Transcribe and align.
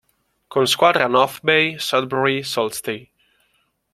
Con 0.51 0.65
squadre 0.67 1.03
a 1.03 1.07
North 1.09 1.43
Bay, 1.43 1.77
Sudbury, 1.77 2.41
Sault 2.43 2.73
Ste. 2.73 3.11